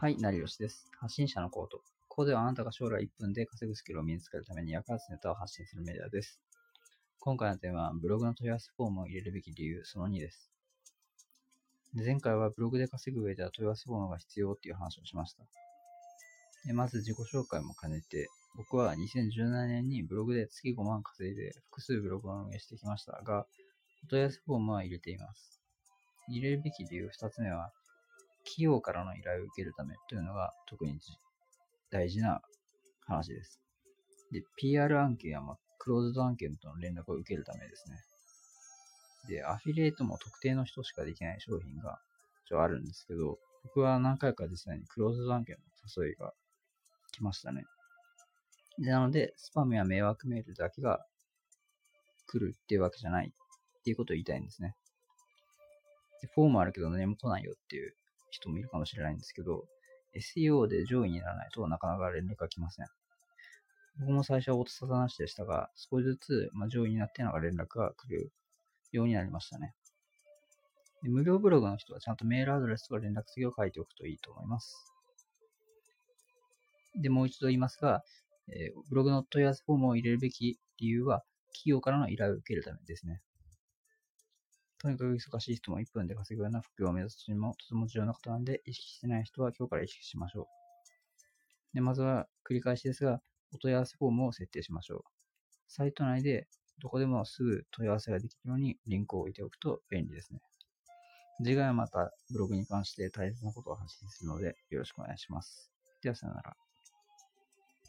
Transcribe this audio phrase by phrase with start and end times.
[0.00, 0.86] はい、成吉です。
[0.98, 1.82] 発信者のコート。
[2.08, 6.40] ここではあなたが将来1分で稼ぐスキルを身につけるために役立つネタを発信するメディアです。
[7.18, 10.50] 今回のテーマは、ブログの問い合わせフォームを入れるべき理由、その2です。
[11.94, 15.42] 前回はブログで稼ぐ上では問い合わせフォームが必要っていう話をしました。
[16.64, 23.46] でまず自己紹介も兼ねて、僕は2017年にブログで月5万稼いで複数ブログを運営してきましたが、
[24.04, 25.60] お問い合わせフォームは入れています。
[26.30, 27.70] 入れるべき理由2つ目は、
[28.50, 30.98] 企業からの依頼を受けるためというのが特に
[31.90, 32.40] 大事な
[33.06, 33.60] 話です。
[34.32, 37.96] で、PR 案件や、まクローズド案件との連絡を受けるためですね。
[39.28, 42.00] で、アフィリエイトも特定の人しかできない商品が
[42.46, 46.32] 一応あるんですけど、僕は何回か実際にクローズド案件の誘いが
[47.12, 47.64] 来ましたね。
[48.78, 51.04] で、なので、スパムや迷惑メールだけが
[52.26, 54.74] 来るっていうわけじゃないっていうことを言いたいんですね。
[56.20, 57.94] でフォームあるけど何も来ないよっていう
[58.30, 59.64] 人もいるかもしれないんですけど、
[60.14, 62.86] SEO で上位にならないとなかなか連絡が来ません。
[63.98, 68.32] 僕も最初は音沙汰なしでしたが、少しずつ、ま上位になってのが連絡が来る
[68.92, 69.74] ようになりましたね
[71.02, 71.10] で。
[71.10, 74.74] 無料ブログの人はちゃんとメールアドレスとか連絡先を書いておくといいと思います。
[76.96, 78.02] で、もう一度言いますが、
[78.48, 83.20] えー、ブログの問い合わせフォームを入れるべき理由は、企業からの依頼を受けるためですね。
[84.80, 91.74] とにかく忙しい人も1分で稼ぐような副業を目指すにもとても重要なことなんで、意識してない人は今日から意識しましょう。
[91.74, 93.20] で、まずは繰り返しですが、
[93.52, 95.02] お問い合わせフォームを設定しましょう。
[95.68, 100.40] サイト内でどこでもすぐ問い合わせができるようにリンクを置いておくと便利ですね。
[101.44, 105.70] 次回はまたブログに関して大切なことを発信するのでよろしくお願いします。
[106.02, 106.69] ではさよなら。